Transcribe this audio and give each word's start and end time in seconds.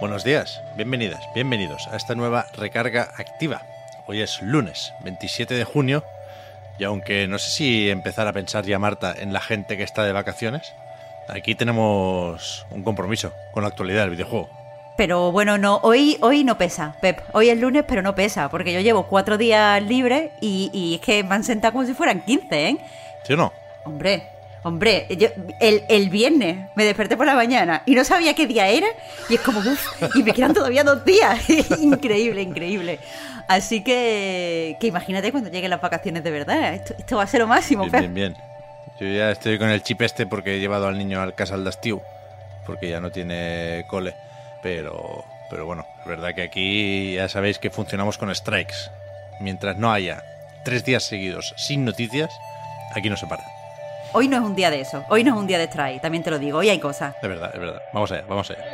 Buenos 0.00 0.22
días, 0.22 0.62
bienvenidas, 0.76 1.28
bienvenidos 1.34 1.88
a 1.88 1.96
esta 1.96 2.14
nueva 2.14 2.46
recarga 2.56 3.08
activa. 3.16 3.62
Hoy 4.06 4.20
es 4.20 4.40
lunes, 4.42 4.92
27 5.00 5.54
de 5.54 5.64
junio, 5.64 6.04
y 6.78 6.84
aunque 6.84 7.26
no 7.26 7.38
sé 7.38 7.50
si 7.50 7.90
empezar 7.90 8.28
a 8.28 8.32
pensar 8.32 8.64
ya, 8.64 8.78
Marta, 8.78 9.12
en 9.18 9.32
la 9.32 9.40
gente 9.40 9.76
que 9.76 9.82
está 9.82 10.04
de 10.04 10.12
vacaciones, 10.12 10.72
aquí 11.26 11.56
tenemos 11.56 12.64
un 12.70 12.84
compromiso 12.84 13.32
con 13.50 13.64
la 13.64 13.70
actualidad 13.70 14.02
del 14.02 14.10
videojuego. 14.10 14.48
Pero 14.96 15.32
bueno, 15.32 15.58
no, 15.58 15.80
hoy, 15.82 16.16
hoy 16.20 16.44
no 16.44 16.56
pesa, 16.58 16.94
Pep. 17.00 17.20
Hoy 17.32 17.48
es 17.50 17.58
lunes, 17.58 17.84
pero 17.88 18.00
no 18.00 18.14
pesa, 18.14 18.48
porque 18.50 18.72
yo 18.72 18.80
llevo 18.80 19.08
cuatro 19.08 19.36
días 19.36 19.82
libres 19.82 20.30
y, 20.40 20.70
y 20.72 20.94
es 20.94 21.00
que 21.00 21.24
me 21.24 21.34
han 21.34 21.42
sentado 21.42 21.72
como 21.72 21.84
si 21.84 21.94
fueran 21.94 22.20
15, 22.20 22.68
¿eh? 22.68 22.78
¿Sí 23.24 23.32
o 23.32 23.36
no? 23.36 23.52
Hombre, 23.84 24.28
hombre, 24.62 25.06
yo, 25.16 25.28
el, 25.60 25.84
el 25.88 26.10
viernes 26.10 26.68
me 26.74 26.84
desperté 26.84 27.16
por 27.16 27.26
la 27.26 27.34
mañana 27.34 27.82
y 27.86 27.94
no 27.94 28.04
sabía 28.04 28.34
qué 28.34 28.46
día 28.46 28.68
era 28.68 28.88
y 29.28 29.34
es 29.36 29.40
como, 29.40 29.60
uff, 29.60 29.86
y 30.14 30.22
me 30.22 30.32
quedan 30.32 30.54
todavía 30.54 30.84
dos 30.84 31.04
días. 31.04 31.40
increíble, 31.80 32.42
increíble. 32.42 32.98
Así 33.48 33.82
que, 33.82 34.76
que 34.78 34.86
imagínate 34.86 35.32
cuando 35.32 35.50
lleguen 35.50 35.70
las 35.70 35.80
vacaciones 35.80 36.22
de 36.22 36.30
verdad. 36.30 36.74
Esto, 36.74 36.94
esto 36.98 37.16
va 37.16 37.22
a 37.22 37.26
ser 37.26 37.40
lo 37.40 37.46
máximo, 37.46 37.84
Bien, 37.84 38.12
bien, 38.12 38.14
bien. 38.14 38.36
Yo 39.00 39.06
ya 39.06 39.30
estoy 39.30 39.58
con 39.58 39.68
el 39.70 39.82
chip 39.82 40.02
este 40.02 40.26
porque 40.26 40.56
he 40.56 40.60
llevado 40.60 40.86
al 40.86 40.98
niño 40.98 41.20
al 41.22 41.34
Casal 41.34 41.64
d'Estiu, 41.64 42.02
porque 42.66 42.90
ya 42.90 43.00
no 43.00 43.10
tiene 43.10 43.84
cole. 43.88 44.14
Pero, 44.62 45.24
pero 45.50 45.64
bueno, 45.66 45.86
es 46.00 46.06
verdad 46.06 46.34
que 46.34 46.42
aquí 46.42 47.14
ya 47.14 47.28
sabéis 47.28 47.58
que 47.58 47.70
funcionamos 47.70 48.18
con 48.18 48.34
strikes. 48.34 48.90
Mientras 49.40 49.76
no 49.76 49.92
haya 49.92 50.22
tres 50.64 50.84
días 50.84 51.04
seguidos 51.04 51.54
sin 51.56 51.84
noticias, 51.84 52.30
aquí 52.94 53.08
no 53.08 53.16
se 53.16 53.26
para. 53.26 53.57
Hoy 54.14 54.26
no 54.26 54.36
es 54.36 54.42
un 54.42 54.54
día 54.54 54.70
de 54.70 54.80
eso. 54.80 55.04
Hoy 55.10 55.22
no 55.22 55.34
es 55.34 55.38
un 55.38 55.46
día 55.46 55.58
de 55.58 55.64
strike, 55.64 56.00
también 56.00 56.24
te 56.24 56.30
lo 56.30 56.38
digo. 56.38 56.58
Hoy 56.58 56.70
hay 56.70 56.80
cosas. 56.80 57.14
De 57.20 57.28
verdad, 57.28 57.50
es 57.52 57.60
verdad. 57.60 57.82
Vamos 57.92 58.10
allá, 58.10 58.24
vamos 58.26 58.50
allá. 58.50 58.64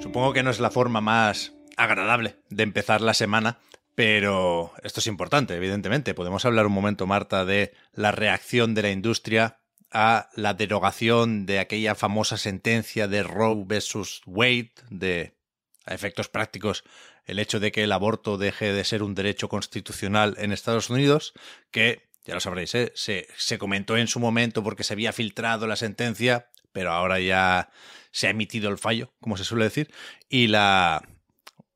Supongo 0.00 0.32
que 0.32 0.44
no 0.44 0.50
es 0.50 0.60
la 0.60 0.70
forma 0.70 1.00
más 1.00 1.54
agradable 1.76 2.36
de 2.48 2.62
empezar 2.62 3.00
la 3.00 3.14
semana, 3.14 3.58
pero 3.96 4.72
esto 4.84 5.00
es 5.00 5.08
importante, 5.08 5.56
evidentemente. 5.56 6.14
Podemos 6.14 6.44
hablar 6.44 6.66
un 6.66 6.72
momento, 6.72 7.06
Marta, 7.08 7.44
de 7.44 7.74
la 7.92 8.12
reacción 8.12 8.74
de 8.74 8.82
la 8.82 8.90
industria 8.90 9.58
a 9.90 10.30
la 10.34 10.54
derogación 10.54 11.46
de 11.46 11.58
aquella 11.58 11.94
famosa 11.94 12.36
sentencia 12.36 13.08
de 13.08 13.22
Roe 13.22 13.64
versus 13.66 14.22
Wade, 14.26 14.72
de 14.90 15.36
a 15.84 15.94
efectos 15.94 16.28
prácticos 16.28 16.84
el 17.26 17.38
hecho 17.38 17.60
de 17.60 17.72
que 17.72 17.84
el 17.84 17.92
aborto 17.92 18.38
deje 18.38 18.72
de 18.72 18.84
ser 18.84 19.02
un 19.02 19.14
derecho 19.14 19.48
constitucional 19.48 20.36
en 20.38 20.52
Estados 20.52 20.90
Unidos, 20.90 21.32
que, 21.70 22.08
ya 22.24 22.34
lo 22.34 22.40
sabréis, 22.40 22.74
¿eh? 22.74 22.92
se, 22.94 23.26
se 23.36 23.58
comentó 23.58 23.96
en 23.96 24.06
su 24.06 24.20
momento 24.20 24.62
porque 24.62 24.84
se 24.84 24.94
había 24.94 25.12
filtrado 25.12 25.66
la 25.66 25.76
sentencia, 25.76 26.50
pero 26.72 26.92
ahora 26.92 27.18
ya 27.20 27.70
se 28.12 28.28
ha 28.28 28.30
emitido 28.30 28.70
el 28.70 28.78
fallo, 28.78 29.12
como 29.20 29.36
se 29.36 29.44
suele 29.44 29.64
decir, 29.64 29.92
y 30.28 30.46
la, 30.46 31.02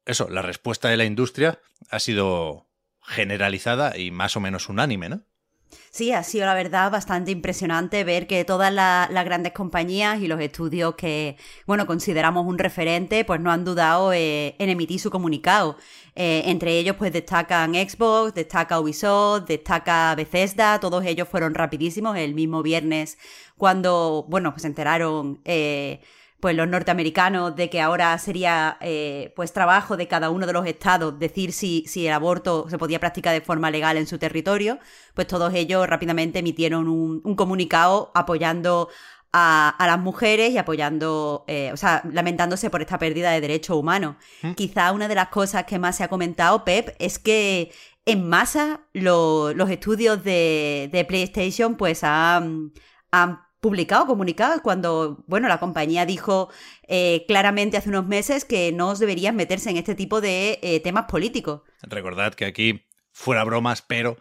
eso, 0.06 0.28
la 0.28 0.42
respuesta 0.42 0.88
de 0.88 0.96
la 0.96 1.04
industria 1.04 1.60
ha 1.90 1.98
sido 1.98 2.68
generalizada 3.02 3.96
y 3.98 4.10
más 4.10 4.36
o 4.36 4.40
menos 4.40 4.68
unánime, 4.68 5.08
¿no? 5.08 5.24
Sí, 5.90 6.12
ha 6.12 6.22
sido 6.24 6.46
la 6.46 6.54
verdad 6.54 6.90
bastante 6.90 7.30
impresionante 7.30 8.02
ver 8.04 8.26
que 8.26 8.44
todas 8.44 8.72
la- 8.72 9.08
las 9.10 9.24
grandes 9.24 9.52
compañías 9.52 10.20
y 10.20 10.26
los 10.26 10.40
estudios 10.40 10.94
que, 10.96 11.36
bueno, 11.66 11.86
consideramos 11.86 12.46
un 12.46 12.58
referente, 12.58 13.24
pues 13.24 13.40
no 13.40 13.50
han 13.52 13.64
dudado 13.64 14.12
eh, 14.12 14.56
en 14.58 14.68
emitir 14.68 14.98
su 15.00 15.10
comunicado. 15.10 15.76
Eh, 16.16 16.42
entre 16.46 16.76
ellos, 16.78 16.96
pues 16.96 17.12
destacan 17.12 17.74
Xbox, 17.74 18.34
destaca 18.34 18.80
Ubisoft, 18.80 19.46
destaca 19.46 20.14
Bethesda, 20.16 20.80
todos 20.80 21.04
ellos 21.04 21.28
fueron 21.28 21.54
rapidísimos 21.54 22.16
el 22.16 22.34
mismo 22.34 22.62
viernes 22.62 23.16
cuando, 23.56 24.26
bueno, 24.28 24.50
pues 24.52 24.62
se 24.62 24.68
enteraron 24.68 25.40
eh, 25.44 26.00
pues 26.40 26.56
los 26.56 26.66
norteamericanos 26.68 27.54
de 27.54 27.68
que 27.70 27.80
ahora 27.80 28.16
sería 28.18 28.78
eh, 28.80 29.32
pues 29.36 29.52
trabajo 29.52 29.96
de 29.96 30.08
cada 30.08 30.30
uno 30.30 30.46
de 30.46 30.52
los 30.52 30.66
estados 30.66 31.18
decir 31.18 31.52
si, 31.52 31.84
si 31.86 32.06
el 32.06 32.12
aborto 32.12 32.66
se 32.70 32.78
podía 32.78 32.98
practicar 32.98 33.32
de 33.34 33.40
forma 33.42 33.70
legal 33.70 33.96
en 33.96 34.06
su 34.06 34.18
territorio, 34.18 34.78
pues 35.14 35.26
todos 35.26 35.52
ellos 35.54 35.86
rápidamente 35.86 36.38
emitieron 36.40 36.88
un, 36.88 37.20
un 37.24 37.34
comunicado 37.36 38.10
apoyando 38.14 38.88
a, 39.32 39.68
a 39.78 39.86
las 39.86 39.98
mujeres 40.00 40.50
y 40.50 40.58
apoyando, 40.58 41.44
eh, 41.46 41.70
o 41.72 41.76
sea, 41.76 42.02
lamentándose 42.10 42.68
por 42.70 42.80
esta 42.80 42.98
pérdida 42.98 43.30
de 43.30 43.40
derechos 43.40 43.76
humanos. 43.76 44.16
Quizá 44.56 44.90
una 44.92 45.06
de 45.06 45.14
las 45.14 45.28
cosas 45.28 45.64
que 45.64 45.78
más 45.78 45.96
se 45.96 46.02
ha 46.04 46.08
comentado, 46.08 46.64
Pep, 46.64 46.96
es 46.98 47.18
que 47.20 47.70
en 48.06 48.28
masa 48.28 48.80
lo- 48.92 49.52
los 49.54 49.70
estudios 49.70 50.24
de, 50.24 50.88
de 50.90 51.04
PlayStation 51.04 51.76
pues 51.76 52.02
han, 52.02 52.72
han 53.12 53.40
publicado 53.60 54.06
comunicados 54.06 54.60
cuando, 54.62 55.22
bueno, 55.26 55.48
la 55.48 55.60
compañía 55.60 56.06
dijo 56.06 56.50
eh, 56.88 57.24
claramente 57.28 57.76
hace 57.76 57.90
unos 57.90 58.06
meses 58.06 58.44
que 58.44 58.72
no 58.72 58.94
deberían 58.94 59.36
meterse 59.36 59.70
en 59.70 59.76
este 59.76 59.94
tipo 59.94 60.20
de 60.20 60.58
eh, 60.62 60.80
temas 60.80 61.06
políticos. 61.06 61.62
Recordad 61.82 62.34
que 62.34 62.46
aquí, 62.46 62.86
fuera 63.12 63.44
bromas, 63.44 63.82
pero 63.82 64.16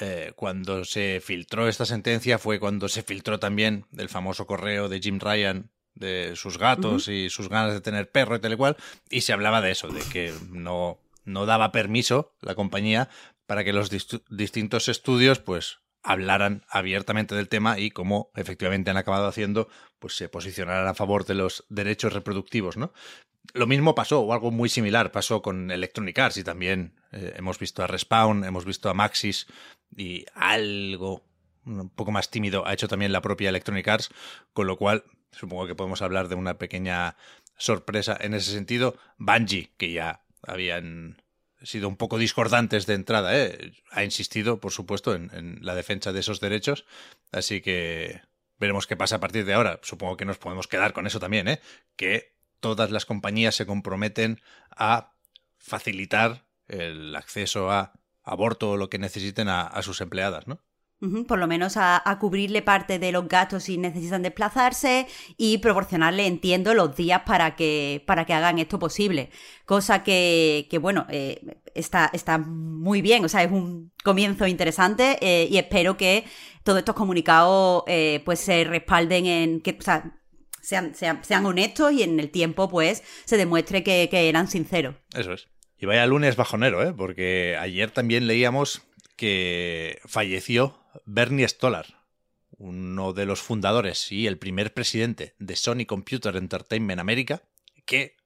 eh, 0.00 0.32
cuando 0.36 0.84
se 0.84 1.20
filtró 1.24 1.68
esta 1.68 1.86
sentencia 1.86 2.38
fue 2.38 2.58
cuando 2.60 2.88
se 2.88 3.02
filtró 3.02 3.38
también 3.38 3.86
el 3.96 4.08
famoso 4.08 4.46
correo 4.46 4.88
de 4.88 5.00
Jim 5.00 5.18
Ryan 5.20 5.70
de 5.94 6.32
sus 6.34 6.58
gatos 6.58 7.06
y 7.06 7.30
sus 7.30 7.48
ganas 7.48 7.72
de 7.72 7.80
tener 7.80 8.10
perro 8.10 8.36
y 8.36 8.40
tal 8.40 8.52
y 8.52 8.56
cual, 8.56 8.76
y 9.10 9.20
se 9.20 9.32
hablaba 9.32 9.60
de 9.60 9.70
eso, 9.70 9.88
de 9.88 10.00
que 10.12 10.32
no, 10.50 10.98
no 11.24 11.46
daba 11.46 11.70
permiso 11.70 12.34
la 12.40 12.56
compañía 12.56 13.08
para 13.46 13.62
que 13.62 13.72
los 13.72 13.90
distintos 13.90 14.88
estudios 14.88 15.38
pues 15.38 15.78
hablaran 16.04 16.64
abiertamente 16.68 17.34
del 17.34 17.48
tema 17.48 17.78
y 17.78 17.90
como 17.90 18.30
efectivamente 18.36 18.90
han 18.90 18.96
acabado 18.96 19.26
haciendo, 19.26 19.68
pues 19.98 20.16
se 20.16 20.28
posicionaran 20.28 20.86
a 20.86 20.94
favor 20.94 21.24
de 21.24 21.34
los 21.34 21.64
derechos 21.70 22.12
reproductivos, 22.12 22.76
¿no? 22.76 22.92
Lo 23.52 23.66
mismo 23.66 23.94
pasó, 23.94 24.20
o 24.20 24.32
algo 24.32 24.50
muy 24.50 24.68
similar, 24.68 25.12
pasó 25.12 25.42
con 25.42 25.70
Electronic 25.70 26.18
Arts 26.18 26.36
y 26.36 26.44
también 26.44 26.94
eh, 27.12 27.34
hemos 27.36 27.58
visto 27.58 27.82
a 27.82 27.86
Respawn, 27.86 28.44
hemos 28.44 28.64
visto 28.64 28.88
a 28.88 28.94
Maxis 28.94 29.46
y 29.96 30.24
algo 30.34 31.24
un 31.66 31.88
poco 31.88 32.12
más 32.12 32.30
tímido 32.30 32.66
ha 32.66 32.74
hecho 32.74 32.88
también 32.88 33.12
la 33.12 33.22
propia 33.22 33.48
Electronic 33.48 33.88
Arts, 33.88 34.10
con 34.52 34.66
lo 34.66 34.76
cual 34.76 35.04
supongo 35.30 35.66
que 35.66 35.74
podemos 35.74 36.02
hablar 36.02 36.28
de 36.28 36.34
una 36.34 36.58
pequeña 36.58 37.16
sorpresa 37.56 38.16
en 38.20 38.34
ese 38.34 38.52
sentido. 38.52 38.96
Bungie, 39.18 39.72
que 39.76 39.92
ya 39.92 40.24
habían 40.42 41.22
sido 41.64 41.88
un 41.88 41.96
poco 41.96 42.18
discordantes 42.18 42.86
de 42.86 42.94
entrada, 42.94 43.36
¿eh? 43.36 43.72
ha 43.90 44.04
insistido, 44.04 44.60
por 44.60 44.72
supuesto, 44.72 45.14
en, 45.14 45.58
la 45.62 45.74
defensa 45.74 46.12
de 46.12 46.20
esos 46.20 46.40
derechos, 46.40 46.84
así 47.32 47.60
que 47.60 48.20
veremos 48.58 48.86
qué 48.86 48.96
pasa 48.96 49.16
a 49.16 49.20
partir 49.20 49.44
de 49.44 49.54
ahora. 49.54 49.80
Supongo 49.82 50.16
que 50.16 50.24
nos 50.24 50.38
podemos 50.38 50.68
quedar 50.68 50.92
con 50.92 51.06
eso 51.06 51.20
también, 51.20 51.48
¿eh? 51.48 51.60
que 51.96 52.36
todas 52.60 52.90
las 52.90 53.06
compañías 53.06 53.54
se 53.54 53.66
comprometen 53.66 54.40
a 54.70 55.12
facilitar 55.56 56.46
el 56.68 57.14
acceso 57.16 57.70
a 57.70 57.92
aborto 58.22 58.70
o 58.70 58.76
lo 58.76 58.88
que 58.88 58.98
necesiten 58.98 59.48
a, 59.48 59.62
a 59.62 59.82
sus 59.82 60.00
empleadas, 60.00 60.46
¿no? 60.46 60.60
Por 61.28 61.38
lo 61.38 61.46
menos 61.46 61.76
a, 61.76 62.02
a 62.08 62.18
cubrirle 62.18 62.62
parte 62.62 62.98
de 62.98 63.12
los 63.12 63.28
gastos 63.28 63.64
si 63.64 63.76
necesitan 63.76 64.22
desplazarse 64.22 65.06
y 65.36 65.58
proporcionarle, 65.58 66.26
entiendo, 66.26 66.72
los 66.72 66.96
días 66.96 67.22
para 67.26 67.56
que, 67.56 68.02
para 68.06 68.24
que 68.24 68.32
hagan 68.32 68.58
esto 68.58 68.78
posible. 68.78 69.28
Cosa 69.66 70.02
que, 70.02 70.66
que 70.70 70.78
bueno, 70.78 71.06
eh, 71.10 71.58
está, 71.74 72.10
está 72.14 72.38
muy 72.38 73.02
bien, 73.02 73.22
o 73.22 73.28
sea, 73.28 73.42
es 73.42 73.52
un 73.52 73.92
comienzo 74.02 74.46
interesante 74.46 75.18
eh, 75.20 75.46
y 75.50 75.58
espero 75.58 75.98
que 75.98 76.24
todos 76.62 76.78
estos 76.78 76.94
comunicados 76.94 77.82
eh, 77.86 78.22
pues 78.24 78.40
se 78.40 78.64
respalden 78.64 79.26
en 79.26 79.60
que, 79.60 79.76
o 79.78 79.82
sea, 79.82 80.18
sean, 80.62 80.94
sean, 80.94 81.22
sean 81.22 81.44
honestos 81.44 81.92
y 81.92 82.02
en 82.02 82.18
el 82.18 82.30
tiempo 82.30 82.70
pues 82.70 83.02
se 83.26 83.36
demuestre 83.36 83.82
que, 83.82 84.08
que 84.10 84.30
eran 84.30 84.48
sinceros. 84.48 84.94
Eso 85.14 85.34
es. 85.34 85.48
Y 85.78 85.84
vaya 85.84 86.06
lunes 86.06 86.36
bajonero, 86.36 86.82
¿eh? 86.82 86.94
Porque 86.96 87.58
ayer 87.60 87.90
también 87.90 88.26
leíamos 88.26 88.82
que 89.16 89.98
falleció 90.06 90.78
Bernie 91.04 91.48
Stolar, 91.48 92.04
uno 92.56 93.12
de 93.12 93.26
los 93.26 93.40
fundadores 93.40 94.12
y 94.12 94.26
el 94.26 94.38
primer 94.38 94.72
presidente 94.72 95.34
de 95.38 95.56
Sony 95.56 95.86
Computer 95.86 96.36
Entertainment 96.36 97.00
América, 97.00 97.42
que 97.84 98.16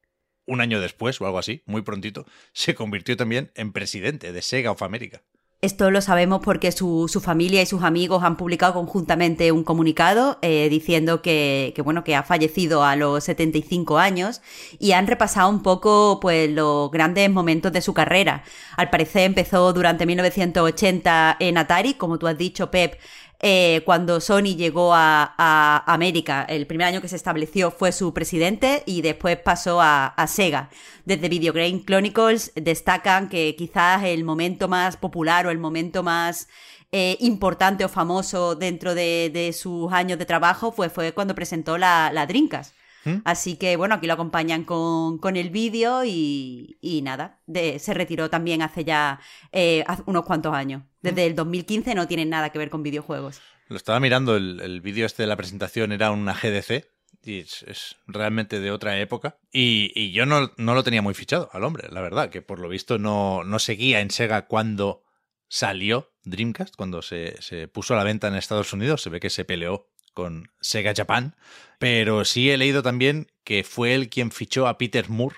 un 0.47 0.61
año 0.61 0.81
después 0.81 1.21
o 1.21 1.27
algo 1.27 1.39
así, 1.39 1.63
muy 1.67 1.83
prontito, 1.83 2.27
se 2.53 2.75
convirtió 2.75 3.17
también 3.17 3.53
en 3.55 3.73
presidente 3.73 4.33
de 4.33 4.43
Sega 4.43 4.71
of 4.71 4.83
America. 4.83 5.23
Esto 5.61 5.91
lo 5.91 6.01
sabemos 6.01 6.41
porque 6.45 6.71
su, 6.71 7.09
familia 7.21 7.61
y 7.61 7.67
sus 7.67 7.83
amigos 7.83 8.23
han 8.23 8.37
publicado 8.37 8.75
conjuntamente 8.75 9.51
un 9.51 9.65
comunicado 9.65 10.39
eh, 10.41 10.69
diciendo 10.71 11.21
que, 11.21 11.75
bueno, 11.85 12.05
que 12.05 12.15
ha 12.15 12.23
fallecido 12.23 12.85
a 12.85 12.95
los 12.95 13.25
75 13.25 13.99
años 13.99 14.41
y 14.79 14.93
han 14.93 15.09
repasado 15.09 15.49
un 15.51 15.65
poco 15.65 16.21
pues, 16.21 16.49
los 16.49 16.93
grandes 16.93 17.29
momentos 17.29 17.73
de 17.73 17.81
su 17.81 17.93
carrera. 17.93 18.45
Al 18.77 18.89
parecer 18.91 19.23
empezó 19.23 19.73
durante 19.73 20.07
1980 20.07 21.39
en 21.41 21.59
Atari, 21.59 21.95
como 21.95 22.21
tú 22.21 22.29
has 22.29 22.39
dicho, 22.39 22.71
Pep, 22.71 22.95
eh, 23.41 23.83
cuando 23.85 24.21
Sony 24.21 24.57
llegó 24.57 24.93
a, 24.95 25.85
América, 25.87 26.45
el 26.49 26.67
primer 26.67 26.89
año 26.89 27.01
que 27.01 27.09
se 27.09 27.17
estableció 27.17 27.71
fue 27.71 27.93
su 27.93 28.13
presidente 28.13 28.83
y 28.87 29.03
después 29.03 29.37
pasó 29.39 29.81
a, 29.81 30.15
Sega. 30.27 30.71
Desde 31.05 31.29
Video 31.29 31.53
Game 31.53 31.85
Chronicles 31.85 32.53
destacan 32.57 33.29
que 33.29 33.55
quizás 33.57 34.03
el 34.05 34.25
momento 34.25 34.69
más 34.69 34.97
popular 34.97 35.47
o 35.47 35.51
el 35.51 35.59
momento 35.59 36.03
más 36.03 36.49
eh, 36.91 37.17
importante 37.21 37.85
o 37.85 37.89
famoso 37.89 38.57
dentro 38.57 38.95
de, 38.95 39.55
sus 39.57 39.93
años 39.93 40.19
de 40.19 40.27
trabajo 40.27 40.73
fue, 40.73 40.91
fue 40.91 41.13
cuando 41.13 41.35
presentó 41.35 41.79
la, 41.79 42.11
la 42.13 42.27
Dreamcast. 42.27 42.78
¿Mm? 43.05 43.17
Así 43.25 43.57
que 43.57 43.77
bueno, 43.77 43.95
aquí 43.95 44.07
lo 44.07 44.15
acompañan 44.15 44.65
con, 44.65 45.37
el 45.37 45.51
vídeo 45.51 46.05
y, 46.05 47.01
nada, 47.03 47.41
se 47.79 47.95
retiró 47.95 48.31
también 48.31 48.63
hace 48.63 48.85
ya 48.85 49.21
eh, 49.53 49.85
unos 50.07 50.25
cuantos 50.25 50.55
años. 50.55 50.83
Desde 51.03 51.27
el 51.27 51.35
2015 51.35 51.95
no 51.95 52.09
tiene 52.09 52.25
nada 52.25 52.51
que 52.51 52.59
ver 52.59 52.71
con 52.71 52.83
videojuegos. 52.83 53.41
Lo 53.69 53.77
estaba 53.77 54.01
mirando, 54.01 54.37
el, 54.37 54.81
vídeo 54.81 55.07
este 55.07 55.23
de 55.23 55.27
la 55.27 55.37
presentación 55.37 55.93
era 55.93 56.11
una 56.11 56.33
GDC 56.33 56.87
y 57.23 57.41
es, 57.41 57.97
realmente 58.07 58.61
de 58.61 58.71
otra 58.71 58.99
época. 58.99 59.39
Y, 59.53 60.11
yo 60.13 60.25
no, 60.25 60.51
lo 60.57 60.85
tenía 60.85 61.03
muy 61.03 61.15
fichado 61.15 61.51
al 61.53 61.65
hombre, 61.65 61.89
la 61.91 62.01
verdad, 62.01 62.31
que 62.31 62.41
por 62.41 62.61
lo 62.61 62.69
visto 62.69 62.99
no, 62.99 63.45
no 63.45 63.59
seguía 63.59 64.01
en 64.01 64.11
Sega 64.11 64.47
cuando 64.47 65.03
salió 65.49 66.13
Dreamcast, 66.25 66.77
cuando 66.77 67.03
se, 67.03 67.41
se, 67.41 67.69
puso 67.69 67.95
a 67.95 67.99
la 67.99 68.05
venta 68.05 68.29
en 68.29 68.35
Estados 68.35 68.73
Unidos. 68.73 69.03
Se 69.03 69.11
ve 69.11 69.21
que 69.21 69.31
se 69.31 69.45
peleó 69.45 69.91
con 70.19 70.51
Sega 70.61 70.95
Japan, 70.97 71.37
pero 71.79 72.25
sí 72.25 72.51
he 72.51 72.57
leído 72.57 72.83
también 72.83 73.31
que 73.45 73.63
fue 73.63 73.95
él 73.95 74.09
quien 74.09 74.33
fichó 74.33 74.67
a 74.67 74.77
Peter 74.77 75.09
Moore, 75.09 75.37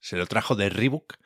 se 0.00 0.16
lo 0.16 0.26
trajo 0.26 0.54
de 0.54 0.70
Reebok 0.70 1.18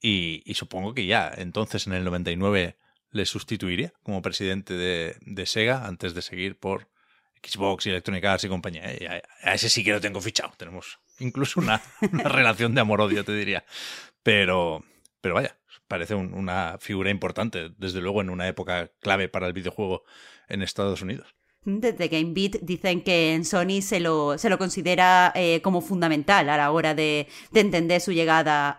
y, 0.00 0.42
supongo 0.54 0.94
que 0.94 1.04
ya 1.04 1.30
entonces 1.36 1.86
en 1.86 1.92
el 1.92 2.04
99 2.04 2.78
le 3.10 3.26
sustituiría 3.26 3.92
como 4.02 4.22
presidente 4.22 4.72
de, 4.72 5.44
Sega 5.44 5.84
antes 5.84 6.14
de 6.14 6.22
seguir 6.22 6.58
por 6.58 6.88
Xbox 7.42 7.84
y 7.84 7.90
Electronic 7.90 8.24
Arts 8.24 8.44
y 8.44 8.48
compañía. 8.48 8.84
A, 9.42 9.52
ese 9.52 9.68
sí 9.68 9.84
que 9.84 9.92
lo 9.92 10.00
tengo 10.00 10.22
fichado. 10.22 10.54
Tenemos 10.56 11.00
incluso 11.18 11.60
una, 11.60 11.82
relación 12.00 12.74
de 12.74 12.80
amor-odio, 12.80 13.26
te 13.26 13.34
diría. 13.34 13.66
Pero, 14.22 14.82
pero 15.20 15.34
vaya, 15.34 15.58
parece 15.86 16.14
una 16.14 16.78
figura 16.80 17.10
importante, 17.10 17.72
desde 17.76 18.00
luego 18.00 18.22
en 18.22 18.30
una 18.30 18.48
época 18.48 18.90
clave 19.00 19.28
para 19.28 19.48
el 19.48 19.52
videojuego 19.52 20.04
en 20.48 20.62
Estados 20.62 21.02
Unidos. 21.02 21.34
Desde 21.64 22.08
GameBeat 22.08 22.60
dicen 22.60 23.02
que 23.02 23.32
en 23.32 23.44
Sony 23.44 23.80
se 23.80 23.98
lo, 23.98 24.36
se 24.36 24.50
lo 24.50 24.58
considera 24.58 25.32
eh, 25.34 25.62
como 25.62 25.80
fundamental 25.80 26.50
a 26.50 26.58
la 26.58 26.70
hora 26.70 26.94
de, 26.94 27.26
entender 27.54 28.02
su 28.02 28.12
llegada 28.12 28.70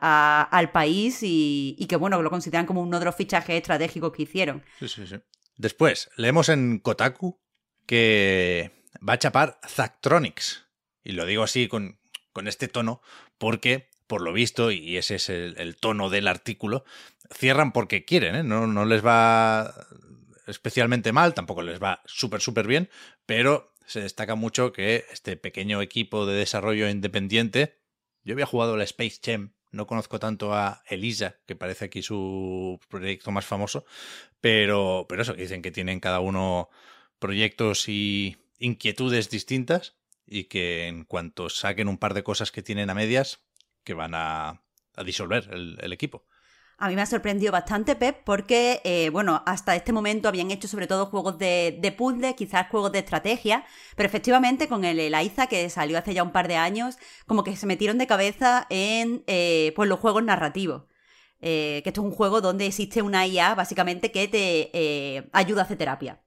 al 0.43 0.71
país 0.71 1.19
y, 1.21 1.83
que, 1.89 1.95
bueno, 1.95 2.21
lo 2.21 2.29
consideran 2.29 2.67
como 2.67 2.81
uno 2.81 2.99
de 2.99 3.05
los 3.05 3.15
fichajes 3.15 3.55
estratégicos 3.55 4.11
que 4.13 4.23
hicieron. 4.23 4.63
Sí, 4.79 4.87
sí, 4.87 5.07
sí. 5.07 5.15
Después, 5.57 6.09
leemos 6.15 6.49
en 6.49 6.79
Kotaku 6.79 7.39
que 7.87 8.71
va 9.07 9.13
a 9.13 9.19
chapar 9.19 9.59
Zactronics. 9.67 10.67
Y 11.03 11.13
lo 11.13 11.25
digo 11.25 11.43
así 11.43 11.67
con, 11.67 11.99
con 12.33 12.47
este 12.47 12.67
tono 12.67 13.01
porque, 13.37 13.89
por 14.05 14.21
lo 14.21 14.31
visto, 14.31 14.71
y 14.71 14.97
ese 14.97 15.15
es 15.15 15.29
el, 15.29 15.75
tono 15.77 16.09
del 16.09 16.27
artículo, 16.27 16.83
cierran 17.31 17.71
porque 17.71 18.05
quieren, 18.05 18.35
¿eh? 18.35 18.43
No, 18.43 18.67
no 18.67 18.85
les 18.85 19.03
va 19.03 19.73
especialmente 20.47 21.11
mal, 21.11 21.33
tampoco 21.33 21.61
les 21.61 21.81
va 21.81 22.01
súper, 22.05 22.41
súper 22.41 22.67
bien, 22.67 22.89
pero 23.25 23.73
se 23.85 24.01
destaca 24.01 24.35
mucho 24.35 24.71
que 24.71 25.05
este 25.11 25.37
pequeño 25.37 25.81
equipo 25.81 26.25
de 26.25 26.35
desarrollo 26.35 26.89
independiente, 26.89 27.79
yo 28.23 28.33
había 28.33 28.45
jugado 28.45 28.77
la 28.77 28.83
Space 28.83 29.19
Jam, 29.23 29.53
no 29.71 29.87
conozco 29.87 30.19
tanto 30.19 30.53
a 30.53 30.81
Elisa, 30.87 31.37
que 31.45 31.55
parece 31.55 31.85
aquí 31.85 32.01
su 32.01 32.79
proyecto 32.89 33.31
más 33.31 33.45
famoso, 33.45 33.85
pero, 34.41 35.05
pero 35.09 35.21
eso, 35.21 35.33
dicen 35.33 35.61
que 35.61 35.71
tienen 35.71 35.99
cada 35.99 36.19
uno 36.19 36.69
proyectos 37.19 37.89
y 37.89 38.37
inquietudes 38.57 39.29
distintas 39.29 39.95
y 40.25 40.45
que 40.45 40.87
en 40.87 41.03
cuanto 41.03 41.49
saquen 41.49 41.87
un 41.87 41.97
par 41.97 42.13
de 42.13 42.23
cosas 42.23 42.51
que 42.51 42.63
tienen 42.63 42.89
a 42.89 42.95
medias, 42.95 43.41
que 43.83 43.93
van 43.93 44.13
a, 44.15 44.61
disolver 45.03 45.49
el 45.51 45.91
equipo. 45.91 46.25
A 46.77 46.89
mí 46.89 46.95
me 46.95 47.01
ha 47.01 47.05
sorprendido 47.05 47.53
bastante, 47.53 47.95
Pep, 47.95 48.23
porque, 48.25 48.81
eh, 48.83 49.09
bueno, 49.09 49.41
hasta 49.45 49.75
este 49.77 49.93
momento 49.93 50.27
habían 50.27 50.51
hecho 50.51 50.67
sobre 50.67 50.87
todo 50.87 51.05
juegos 51.05 51.37
de, 51.37 51.77
de 51.81 51.91
puzzles, 51.93 52.35
quizás 52.35 52.67
juegos 52.69 52.91
de 52.91 52.99
estrategia, 52.99 53.65
pero 53.95 54.07
efectivamente 54.07 54.67
con 54.67 54.83
el 54.83 54.99
Eliza, 54.99 55.47
que 55.47 55.69
salió 55.69 55.97
hace 55.97 56.13
ya 56.13 56.21
un 56.23 56.31
par 56.33 56.49
de 56.49 56.57
años, 56.57 56.97
como 57.27 57.45
que 57.45 57.55
se 57.55 57.65
metieron 57.65 57.97
de 57.97 58.07
cabeza 58.07 58.67
en 58.69 59.23
eh, 59.27 59.71
pues 59.77 59.87
los 59.87 59.99
juegos 59.99 60.23
narrativos. 60.23 60.83
Eh, 61.39 61.81
que 61.83 61.89
esto 61.89 62.01
es 62.01 62.05
un 62.07 62.11
juego 62.11 62.41
donde 62.41 62.65
existe 62.65 63.01
una 63.01 63.25
IA, 63.25 63.55
básicamente, 63.55 64.11
que 64.11 64.27
te 64.27 65.29
ayuda 65.31 65.61
a 65.61 65.65
hacer 65.65 65.77
terapia. 65.77 66.21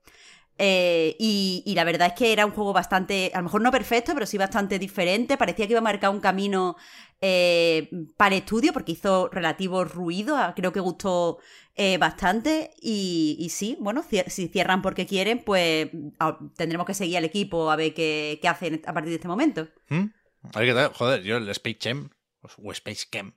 Eh, 0.61 1.15
y, 1.21 1.73
la 1.77 1.85
verdad 1.85 2.09
es 2.09 2.15
que 2.15 2.33
era 2.33 2.45
un 2.45 2.51
juego 2.51 2.73
bastante, 2.73 3.31
a 3.33 3.39
lo 3.39 3.45
mejor 3.45 3.61
no 3.61 3.71
perfecto, 3.71 4.13
pero 4.13 4.27
sí 4.27 4.37
bastante 4.37 4.81
diferente. 4.81 5.37
Parecía 5.37 5.67
que 5.67 5.73
iba 5.73 5.79
a 5.79 5.83
marcar 5.83 6.11
un 6.11 6.19
camino 6.19 6.77
eh, 7.21 7.89
para 8.17 8.35
el 8.35 8.43
estudio 8.43 8.73
porque 8.73 8.93
hizo 8.93 9.29
relativo 9.29 9.85
ruido. 9.85 10.37
Ah, 10.37 10.55
creo 10.57 10.73
que 10.73 10.81
gustó 10.81 11.39
eh, 11.77 11.97
bastante. 11.99 12.73
Y, 12.83 13.49
sí, 13.51 13.77
bueno, 13.81 14.05
si 14.27 14.49
cierran 14.49 14.83
porque 14.83 15.07
quieren, 15.07 15.45
pues 15.45 15.91
ah, 16.19 16.39
tendremos 16.57 16.87
que 16.87 16.95
seguir 16.95 17.19
al 17.19 17.25
equipo 17.25 17.71
a 17.71 17.77
ver 17.77 17.95
qué, 17.95 18.41
hacen 18.49 18.83
a 18.85 18.93
partir 18.93 19.11
de 19.11 19.17
este 19.17 19.29
momento. 19.29 19.69
¿Mm? 19.89 20.07
Qué 20.53 20.75
tal. 20.75 20.93
Joder, 20.93 21.23
yo 21.23 21.37
el 21.37 21.49
Space 21.51 21.79
Chem 21.79 22.11
o 22.43 22.73
Space 22.73 23.07
Chem 23.11 23.33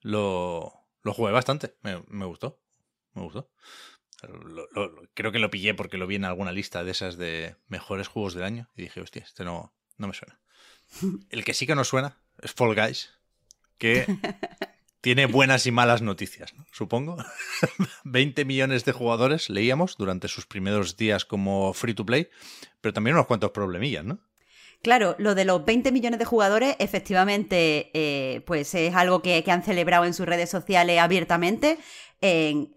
lo, 0.00 0.86
lo 1.02 1.14
jugué 1.14 1.32
bastante. 1.32 1.76
me 1.82 2.26
gustó. 2.26 2.60
Me 3.14 3.22
gustó 3.22 3.50
creo 5.14 5.32
que 5.32 5.38
lo 5.38 5.50
pillé 5.50 5.74
porque 5.74 5.98
lo 5.98 6.06
vi 6.06 6.16
en 6.16 6.24
alguna 6.24 6.52
lista 6.52 6.84
de 6.84 6.90
esas 6.90 7.16
de 7.16 7.56
mejores 7.68 8.08
juegos 8.08 8.34
del 8.34 8.44
año 8.44 8.68
y 8.76 8.82
dije, 8.82 9.00
hostia, 9.00 9.22
este 9.22 9.44
no, 9.44 9.72
no 9.96 10.08
me 10.08 10.14
suena. 10.14 10.38
El 11.30 11.44
que 11.44 11.54
sí 11.54 11.66
que 11.66 11.74
no 11.74 11.84
suena 11.84 12.18
es 12.40 12.52
Fall 12.52 12.74
Guys, 12.74 13.10
que 13.78 14.06
tiene 15.00 15.26
buenas 15.26 15.66
y 15.66 15.70
malas 15.70 16.02
noticias, 16.02 16.54
supongo. 16.72 17.16
20 18.04 18.44
millones 18.44 18.84
de 18.84 18.92
jugadores 18.92 19.50
leíamos 19.50 19.96
durante 19.96 20.28
sus 20.28 20.46
primeros 20.46 20.96
días 20.96 21.24
como 21.24 21.72
free 21.72 21.94
to 21.94 22.06
play, 22.06 22.28
pero 22.80 22.92
también 22.92 23.16
unos 23.16 23.26
cuantos 23.26 23.52
problemillas, 23.52 24.04
¿no? 24.04 24.20
Claro, 24.82 25.16
lo 25.18 25.34
de 25.34 25.44
los 25.44 25.64
20 25.64 25.90
millones 25.90 26.20
de 26.20 26.24
jugadores, 26.24 26.76
efectivamente, 26.78 27.90
eh, 27.94 28.42
pues 28.46 28.74
es 28.74 28.94
algo 28.94 29.22
que, 29.22 29.42
han 29.48 29.62
celebrado 29.64 30.04
en 30.04 30.14
sus 30.14 30.26
redes 30.26 30.50
sociales 30.50 31.00
abiertamente. 31.00 31.78
En, 32.20 32.72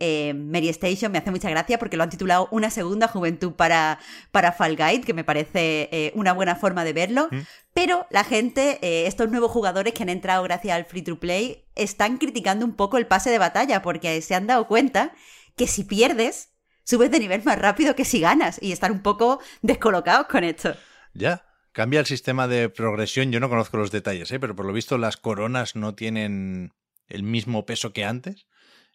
Mary 0.51 0.69
Station 0.69 1.11
me 1.11 1.19
hace 1.19 1.31
mucha 1.31 1.49
gracia 1.49 1.77
porque 1.79 1.97
lo 1.97 2.03
han 2.03 2.09
titulado 2.09 2.47
Una 2.51 2.69
segunda 2.71 3.07
juventud 3.07 3.53
para, 3.53 3.99
para 4.31 4.51
Fall 4.51 4.77
Guide, 4.77 5.01
que 5.01 5.13
me 5.13 5.23
parece 5.23 5.89
eh, 5.91 6.11
una 6.15 6.33
buena 6.33 6.55
forma 6.55 6.83
de 6.83 6.93
verlo. 6.93 7.27
Mm. 7.31 7.39
Pero 7.73 8.07
la 8.09 8.23
gente, 8.23 8.79
eh, 8.81 9.05
estos 9.05 9.29
nuevos 9.29 9.51
jugadores 9.51 9.93
que 9.93 10.01
han 10.01 10.09
entrado 10.09 10.41
gracias 10.43 10.75
al 10.75 10.85
free 10.85 11.03
to 11.03 11.19
play, 11.19 11.65
están 11.75 12.17
criticando 12.17 12.65
un 12.65 12.75
poco 12.75 12.97
el 12.97 13.05
pase 13.05 13.29
de 13.29 13.37
batalla 13.37 13.83
porque 13.83 14.21
se 14.21 14.33
han 14.33 14.47
dado 14.47 14.67
cuenta 14.67 15.13
que 15.55 15.67
si 15.67 15.83
pierdes, 15.83 16.49
subes 16.83 17.11
de 17.11 17.19
nivel 17.19 17.43
más 17.43 17.59
rápido 17.59 17.95
que 17.95 18.05
si 18.05 18.19
ganas 18.19 18.57
y 18.59 18.71
están 18.71 18.91
un 18.91 19.01
poco 19.03 19.39
descolocados 19.61 20.25
con 20.27 20.43
esto. 20.43 20.75
Ya, 21.13 21.43
Cambia 21.71 22.01
el 22.01 22.05
sistema 22.05 22.49
de 22.49 22.67
progresión, 22.69 23.31
yo 23.31 23.39
no 23.39 23.47
conozco 23.47 23.77
los 23.77 23.91
detalles, 23.91 24.29
¿eh? 24.31 24.39
pero 24.39 24.55
por 24.55 24.65
lo 24.65 24.73
visto 24.73 24.97
las 24.97 25.15
coronas 25.15 25.77
no 25.77 25.95
tienen 25.95 26.73
el 27.07 27.23
mismo 27.23 27.65
peso 27.65 27.93
que 27.93 28.03
antes. 28.03 28.47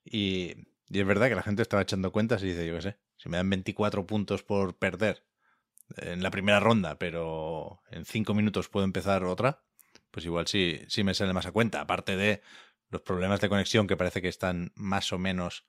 Y, 0.04 0.68
es 0.90 1.06
verdad 1.06 1.28
que 1.28 1.35
la 1.35 1.42
gente 1.42 1.62
estaba 1.62 1.83
echando 1.83 2.12
cuentas 2.12 2.42
y 2.42 2.49
dice, 2.49 2.66
yo 2.66 2.75
qué 2.76 2.83
sé, 2.83 2.99
si 3.16 3.28
me 3.28 3.38
dan 3.38 3.50
24 3.50 4.06
puntos 4.06 4.42
por 4.42 4.76
perder 4.76 5.25
en 5.97 6.23
la 6.23 6.30
primera 6.30 6.61
ronda, 6.61 6.99
pero 6.99 7.80
en 7.90 8.04
5 8.04 8.35
minutos 8.35 8.68
puedo 8.68 8.85
empezar 8.85 9.25
otra, 9.25 9.64
pues 10.11 10.26
igual 10.26 10.47
sí, 10.47 10.80
sí 10.88 11.02
me 11.02 11.14
sale 11.14 11.33
más 11.33 11.47
a 11.47 11.52
cuenta. 11.52 11.80
Aparte 11.80 12.16
de 12.16 12.42
los 12.90 13.00
problemas 13.00 13.40
de 13.40 13.49
conexión 13.49 13.87
que 13.87 13.97
parece 13.97 14.23
que 14.23 14.28
están 14.28 14.73
más 14.75 15.12
o 15.12 15.18
menos 15.18 15.64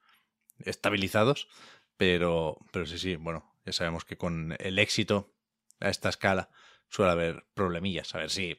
estabilizados, 0.60 1.48
pero, 1.96 2.58
pero 2.72 2.86
sí, 2.86 3.00
sí, 3.00 3.16
bueno, 3.16 3.50
ya 3.66 3.72
sabemos 3.72 4.06
que 4.06 4.18
con 4.18 4.56
el 4.60 4.78
éxito 4.78 5.34
a 5.80 5.90
esta 5.90 6.10
escala 6.10 6.50
suele 6.90 7.12
haber 7.12 7.46
problemillas. 7.54 8.14
A 8.16 8.20
ver 8.20 8.30
si 8.30 8.58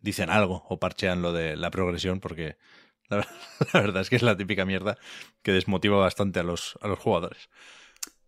dicen 0.00 0.30
algo 0.30 0.64
o 0.68 0.78
parchean 0.78 1.22
lo 1.22 1.32
de 1.32 1.56
la 1.56 1.70
progresión, 1.70 2.20
porque 2.20 2.56
la, 3.08 3.26
verdad 3.72 4.02
es 4.02 4.10
que 4.10 4.16
es 4.16 4.22
la 4.22 4.36
típica 4.36 4.64
mierda 4.64 4.98
que 5.42 5.52
desmotiva 5.52 5.98
bastante 5.98 6.40
a 6.40 6.42
los, 6.42 6.78
a 6.80 6.88
los 6.88 6.98
jugadores. 6.98 7.48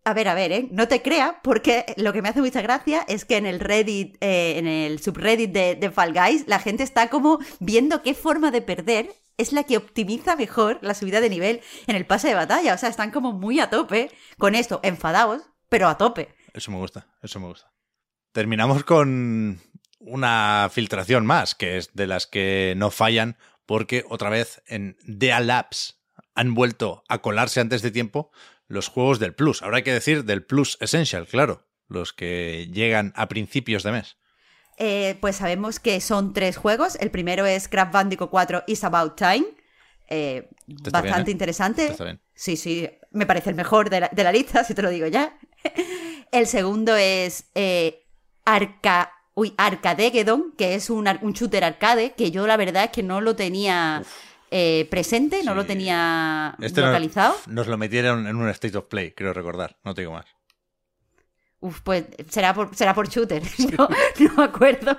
A 0.05 0.15
ver, 0.15 0.27
a 0.27 0.35
ver, 0.35 0.51
¿eh? 0.51 0.69
No 0.73 0.89
te 0.89 1.01
creas, 1.01 1.35
porque 1.45 1.87
lo 1.97 2.13
que 2.13 2.23
me 2.23 2.29
hace 2.29 2.41
mucha 2.41 2.61
gracia 2.61 3.05
es 3.07 3.25
que 3.25 3.37
en 3.37 3.47
el 3.47 3.61
Reddit, 3.61 4.17
eh, 4.21 4.59
en 4.59 4.67
el 4.67 4.99
subreddit 5.01 5.53
de, 5.53 5.77
de 5.77 5.91
Fall 5.93 6.13
Guys, 6.13 6.49
la 6.49 6.59
gente 6.59 6.83
está 6.83 7.09
como 7.09 7.39
viendo 7.61 8.03
qué 8.03 8.13
forma 8.13 8.51
de 8.51 8.63
perder 8.63 9.11
es 9.39 9.53
la 9.53 9.65
que 9.65 9.77
optimiza 9.77 10.37
mejor 10.37 10.79
la 10.83 10.95
subida 10.95 11.21
de 11.21 11.31
nivel 11.31 11.61
en 11.87 11.97
el 11.97 12.07
pase 12.07 12.29
de 12.29 12.35
batalla. 12.35 12.75
O 12.75 12.79
sea, 12.79 12.89
están 12.89 13.11
como 13.11 13.33
muy 13.33 13.61
a 13.61 13.71
tope 13.71 14.11
con 14.39 14.55
esto, 14.55 14.81
enfadados, 14.83 15.43
pero 15.69 15.89
a 15.89 15.97
tope. 15.97 16.35
Eso 16.53 16.71
me 16.71 16.79
gusta, 16.79 17.07
eso 17.23 17.41
me 17.41 17.47
gusta. 17.47 17.72
Terminamos 18.33 18.85
con 18.85 19.61
una 20.01 20.69
filtración 20.73 21.27
más, 21.27 21.55
que 21.55 21.77
es 21.77 21.95
de 21.95 22.07
las 22.07 22.27
que 22.27 22.75
no 22.77 22.91
fallan, 22.91 23.37
porque 23.67 24.05
otra 24.09 24.31
vez 24.31 24.63
en 24.67 24.97
DEA 25.05 25.41
Labs 25.41 26.01
han 26.35 26.55
vuelto 26.55 27.05
a 27.09 27.21
colarse 27.21 27.61
antes 27.61 27.83
de 27.83 27.91
tiempo 27.91 28.31
los 28.69 28.89
juegos 28.89 29.19
del 29.19 29.35
Plus. 29.35 29.63
Ahora 29.63 29.79
hay 29.79 29.83
que 29.83 29.93
decir 29.93 30.25
del 30.25 30.45
Plus 30.45 30.79
Essential, 30.81 31.27
claro, 31.27 31.67
los 31.89 32.13
que 32.13 32.69
llegan 32.73 33.13
a 33.17 33.29
principios 33.29 33.83
de 33.83 33.93
mes. 33.93 34.17
Eh, 34.79 35.17
pues 35.21 35.37
sabemos 35.37 35.79
que 35.79 36.01
son 36.01 36.33
tres 36.33 36.57
juegos. 36.57 36.97
El 36.97 37.11
primero 37.11 37.45
es 37.45 37.69
Craft 37.69 37.93
Bandicoot 37.93 38.31
4 38.31 38.65
Is 38.67 38.83
About 38.85 39.17
Time. 39.17 39.45
Eh, 40.09 40.49
bastante 40.67 41.09
bien, 41.09 41.29
¿eh? 41.29 41.31
interesante. 41.31 41.87
Está 41.87 42.05
bien. 42.05 42.21
Sí, 42.35 42.57
sí, 42.57 42.89
me 43.11 43.27
parece 43.27 43.51
el 43.51 43.57
mejor 43.57 43.91
de 43.91 44.01
la, 44.01 44.09
de 44.11 44.25
la 44.25 44.33
lista, 44.33 44.65
si 44.65 44.75
te 44.75 44.83
lo 44.83 44.91
digo 44.91 45.07
ya. 45.07 45.39
el 46.33 46.47
segundo 46.47 46.97
es 46.97 47.51
eh, 47.55 48.02
Arca, 48.45 49.13
uy, 49.35 49.55
Arcadegeddon, 49.57 50.53
que 50.57 50.75
es 50.75 50.91
un, 50.91 51.09
un 51.23 51.33
shooter 51.33 51.65
arcade, 51.65 52.13
que 52.17 52.31
yo 52.31 52.47
la 52.47 52.57
verdad 52.57 52.85
es 52.85 52.91
que 52.91 53.03
no 53.03 53.21
lo 53.21 53.37
tenía 53.37 54.03
eh, 54.51 54.87
presente, 54.91 55.43
no 55.45 55.55
lo 55.55 55.65
tenía 55.65 56.55
Este 56.61 56.81
no- 56.81 56.89
localizado. 56.89 57.37
nos 57.47 57.67
lo 57.67 57.79
metieron 57.79 58.27
en 58.27 58.37
un 58.37 58.49
State 58.51 58.77
of 58.77 58.87
Play, 58.87 59.13
creo 59.13 59.33
recordar, 59.33 59.79
no 59.85 59.95
te 59.95 60.03
digo 60.03 60.13
más. 60.13 60.27
Uf, 61.61 61.81
pues 61.83 62.05
será 62.29 62.53
por, 62.53 62.75
será 62.75 62.93
por 62.95 63.09
shooter, 63.09 63.43
no, 63.79 63.89
no 64.19 64.35
me 64.37 64.45
acuerdo. 64.45 64.99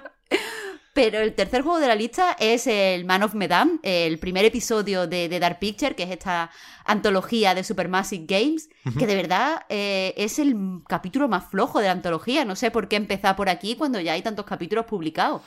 Pero 0.94 1.20
el 1.22 1.34
tercer 1.34 1.64
juego 1.64 1.80
de 1.80 1.88
la 1.88 1.96
lista 1.96 2.36
es 2.40 2.68
el 2.68 3.04
Man 3.06 3.24
of 3.24 3.34
Medan, 3.34 3.80
el 3.82 4.20
primer 4.20 4.46
episodio 4.46 5.08
de, 5.08 5.28
de 5.28 5.40
Dark 5.40 5.58
Picture, 5.60 5.96
que 5.96 6.04
es 6.04 6.12
esta 6.12 6.52
antología 6.86 7.56
de 7.56 7.64
Supermassive 7.64 8.26
Games, 8.28 8.70
que 9.00 9.08
de 9.08 9.16
verdad 9.16 9.66
eh, 9.70 10.14
es 10.18 10.38
el 10.38 10.56
capítulo 10.88 11.28
más 11.28 11.50
flojo 11.50 11.80
de 11.80 11.88
la 11.88 11.94
antología. 11.94 12.46
No 12.46 12.56
sé 12.56 12.70
por 12.70 12.88
qué 12.88 12.96
empezar 12.98 13.36
por 13.36 13.50
aquí 13.50 13.76
cuando 13.76 14.00
ya 14.00 14.14
hay 14.14 14.22
tantos 14.22 14.46
capítulos 14.46 14.86
publicados. 14.86 15.42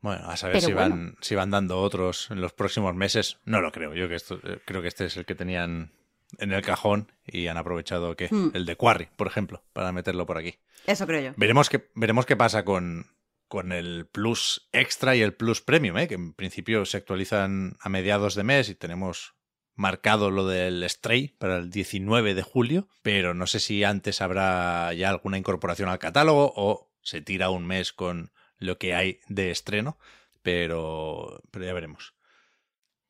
Bueno, 0.00 0.28
a 0.28 0.36
saber 0.36 0.54
Pero 0.56 0.66
si, 0.66 0.72
bueno. 0.72 0.90
van, 0.90 1.16
si 1.20 1.34
van 1.34 1.50
dando 1.50 1.80
otros 1.80 2.28
en 2.30 2.40
los 2.40 2.52
próximos 2.52 2.94
meses. 2.94 3.38
No 3.44 3.60
lo 3.60 3.72
creo. 3.72 3.94
Yo 3.94 4.08
que 4.08 4.14
esto, 4.16 4.38
eh, 4.44 4.58
creo 4.64 4.80
que 4.82 4.88
este 4.88 5.06
es 5.06 5.16
el 5.16 5.24
que 5.24 5.34
tenían 5.34 5.92
en 6.38 6.52
el 6.52 6.62
cajón 6.62 7.10
y 7.26 7.48
han 7.48 7.56
aprovechado 7.56 8.14
que 8.16 8.28
Hmm. 8.30 8.50
el 8.54 8.64
de 8.64 8.76
Quarry, 8.76 9.08
por 9.16 9.26
ejemplo, 9.26 9.62
para 9.72 9.90
meterlo 9.92 10.24
por 10.24 10.38
aquí. 10.38 10.54
Eso 10.86 11.06
creo 11.06 11.20
yo. 11.20 11.32
Veremos 11.36 11.68
qué, 11.68 11.88
veremos 11.94 12.26
qué 12.26 12.36
pasa 12.36 12.64
con, 12.64 13.06
con 13.52 13.70
el 13.70 14.06
Plus 14.06 14.66
Extra 14.72 15.14
y 15.14 15.20
el 15.20 15.34
Plus 15.34 15.60
Premium, 15.60 15.98
¿eh? 15.98 16.08
que 16.08 16.14
en 16.14 16.32
principio 16.32 16.86
se 16.86 16.96
actualizan 16.96 17.76
a 17.82 17.90
mediados 17.90 18.34
de 18.34 18.44
mes 18.44 18.70
y 18.70 18.74
tenemos 18.74 19.34
marcado 19.74 20.30
lo 20.30 20.46
del 20.46 20.88
Stray 20.88 21.36
para 21.36 21.58
el 21.58 21.68
19 21.68 22.32
de 22.32 22.40
julio, 22.40 22.88
pero 23.02 23.34
no 23.34 23.46
sé 23.46 23.60
si 23.60 23.84
antes 23.84 24.22
habrá 24.22 24.94
ya 24.94 25.10
alguna 25.10 25.36
incorporación 25.36 25.90
al 25.90 25.98
catálogo 25.98 26.54
o 26.56 26.94
se 27.02 27.20
tira 27.20 27.50
un 27.50 27.66
mes 27.66 27.92
con 27.92 28.32
lo 28.56 28.78
que 28.78 28.94
hay 28.94 29.20
de 29.28 29.50
estreno, 29.50 29.98
pero, 30.40 31.42
pero 31.50 31.66
ya 31.66 31.74
veremos. 31.74 32.14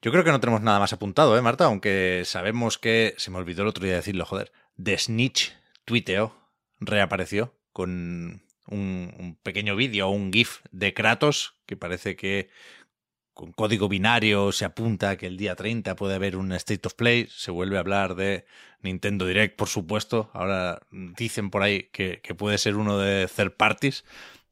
Yo 0.01 0.11
creo 0.11 0.25
que 0.25 0.33
no 0.33 0.41
tenemos 0.41 0.63
nada 0.63 0.81
más 0.81 0.93
apuntado, 0.93 1.39
¿eh, 1.39 1.43
Marta? 1.43 1.67
Aunque 1.67 2.25
sabemos 2.25 2.79
que, 2.79 3.15
se 3.17 3.31
me 3.31 3.39
olvidó 3.39 3.63
el 3.63 3.69
otro 3.69 3.85
día 3.85 3.95
decirlo, 3.95 4.25
joder, 4.25 4.51
The 4.83 4.99
Snitch 4.99 5.57
tuiteó, 5.85 6.35
reapareció 6.81 7.55
con 7.73 8.43
un, 8.73 9.15
un 9.19 9.37
pequeño 9.43 9.77
vídeo, 9.77 10.09
un 10.09 10.33
GIF 10.33 10.61
de 10.71 10.95
Kratos, 10.95 11.57
que 11.67 11.77
parece 11.77 12.17
que 12.17 12.49
con 13.35 13.53
código 13.53 13.89
binario 13.89 14.53
se 14.53 14.65
apunta 14.65 15.17
que 15.17 15.27
el 15.27 15.37
día 15.37 15.55
30 15.57 15.97
puede 15.97 16.15
haber 16.15 16.37
un 16.37 16.53
State 16.53 16.87
of 16.87 16.95
Play, 16.95 17.29
se 17.31 17.51
vuelve 17.51 17.77
a 17.77 17.81
hablar 17.81 18.15
de 18.15 18.45
Nintendo 18.83 19.27
Direct, 19.27 19.57
por 19.57 19.69
supuesto, 19.69 20.31
ahora 20.35 20.81
dicen 20.91 21.51
por 21.51 21.63
ahí 21.63 21.89
que, 21.93 22.21
que 22.23 22.35
puede 22.35 22.59
ser 22.59 22.77
uno 22.77 22.99
de 22.99 23.29
third 23.35 23.53
parties, 23.53 24.05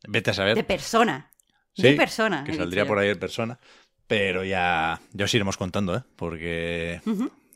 vete 0.08 0.30
a 0.30 0.34
saber. 0.34 0.56
De 0.56 0.64
persona. 0.64 1.30
de 1.76 1.90
Sí, 1.90 1.96
persona. 1.96 2.44
Que 2.44 2.54
saldría 2.54 2.86
por 2.86 2.98
ahí 2.98 3.10
en 3.10 3.18
persona. 3.18 3.58
Pero 4.06 4.44
ya, 4.44 5.00
ya 5.12 5.24
os 5.24 5.34
iremos 5.34 5.56
contando, 5.56 5.96
¿eh? 5.96 6.02
Porque 6.16 7.00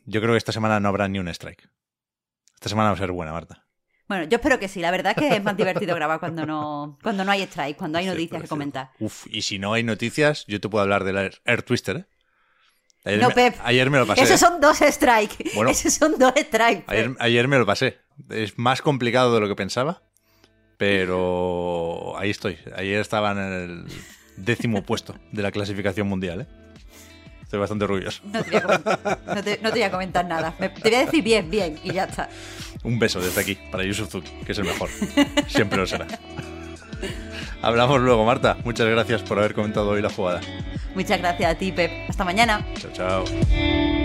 yo 0.05 0.21
creo 0.21 0.33
que 0.33 0.37
esta 0.37 0.53
semana 0.53 0.79
no 0.79 0.87
habrá 0.89 1.07
ni 1.07 1.19
un 1.19 1.27
strike. 1.27 1.67
Esta 2.53 2.69
semana 2.69 2.89
va 2.89 2.95
a 2.95 2.99
ser 2.99 3.11
buena, 3.11 3.33
Marta. 3.33 3.64
Bueno, 4.07 4.25
yo 4.25 4.35
espero 4.37 4.59
que 4.59 4.67
sí. 4.67 4.81
La 4.81 4.91
verdad 4.91 5.13
es 5.15 5.17
que 5.17 5.35
es 5.35 5.43
más 5.43 5.57
divertido 5.57 5.95
grabar 5.95 6.19
cuando 6.19 6.45
no, 6.45 6.97
cuando 7.01 7.25
no 7.25 7.31
hay 7.31 7.41
strike, 7.43 7.75
cuando 7.77 7.97
hay 7.97 8.05
noticias 8.05 8.41
que 8.41 8.47
comentar. 8.47 8.91
Uf, 8.99 9.25
y 9.31 9.41
si 9.41 9.57
no 9.59 9.73
hay 9.73 9.83
noticias, 9.83 10.45
yo 10.47 10.59
te 10.61 10.69
puedo 10.69 10.83
hablar 10.83 11.03
del 11.03 11.17
Air, 11.17 11.41
Air 11.45 11.63
Twister, 11.63 11.97
¿eh? 11.97 12.05
Ayer, 13.07 13.19
No, 13.21 13.29
me, 13.29 13.35
Pep. 13.35 13.55
ayer 13.63 13.89
me 13.91 13.99
lo 13.99 14.07
pasé. 14.07 14.23
Esos 14.23 14.39
son 14.39 14.59
dos 14.59 14.77
strikes. 14.79 15.51
Bueno. 15.55 15.69
Esos 15.69 15.93
son 15.93 16.17
dos 16.17 16.33
strikes. 16.35 16.85
Ayer, 16.87 17.15
ayer 17.19 17.47
me 17.47 17.57
lo 17.59 17.65
pasé. 17.65 17.99
Es 18.29 18.57
más 18.57 18.81
complicado 18.81 19.33
de 19.35 19.41
lo 19.41 19.47
que 19.47 19.55
pensaba, 19.55 20.01
pero 20.77 22.17
ahí 22.17 22.29
estoy. 22.29 22.57
Ayer 22.75 22.99
estaba 22.99 23.31
en 23.31 23.37
el 23.39 23.85
décimo 24.37 24.83
puesto 24.83 25.15
de 25.31 25.41
la 25.41 25.51
clasificación 25.51 26.07
mundial, 26.07 26.41
¿eh? 26.41 26.47
Estoy 27.45 27.59
bastante 27.59 27.85
orgulloso. 27.85 28.21
No 28.25 28.43
te, 28.43 28.49
voy 28.49 28.57
a 28.57 28.61
comentar, 28.61 29.19
no, 29.27 29.43
te, 29.43 29.59
no 29.61 29.69
te 29.69 29.75
voy 29.79 29.83
a 29.83 29.91
comentar 29.91 30.25
nada. 30.25 30.53
Me- 30.59 30.69
te 30.69 30.89
voy 30.89 30.95
a 30.95 31.05
decir 31.05 31.23
bien, 31.23 31.49
bien, 31.49 31.79
y 31.83 31.93
ya 31.93 32.03
está. 32.03 32.27
Un 32.83 32.99
beso 32.99 33.19
desde 33.21 33.39
aquí 33.41 33.57
para 33.71 33.83
Yusuf 33.83 34.09
Zuki, 34.11 34.29
que 34.45 34.51
es 34.51 34.57
el 34.57 34.65
mejor. 34.65 34.89
Siempre 35.47 35.77
lo 35.77 35.87
será. 35.87 36.05
Hablamos 37.61 38.01
luego, 38.01 38.25
Marta. 38.25 38.57
Muchas 38.63 38.87
gracias 38.87 39.21
por 39.23 39.39
haber 39.39 39.53
comentado 39.53 39.89
hoy 39.89 40.01
la 40.01 40.09
jugada. 40.09 40.41
Muchas 40.93 41.19
gracias 41.19 41.51
a 41.51 41.55
ti, 41.55 41.71
Pep. 41.71 41.91
Hasta 42.09 42.23
mañana. 42.23 42.65
Chao, 42.79 42.91
chao. 42.93 44.04